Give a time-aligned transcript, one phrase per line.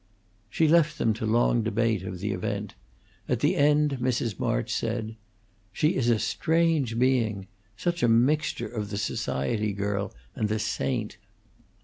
[0.49, 2.73] She left them to long debate of the event.
[3.29, 4.39] At the end Mrs.
[4.39, 5.15] March said,
[5.71, 7.45] "She is a strange being;
[7.77, 11.17] such a mixture of the society girl and the saint."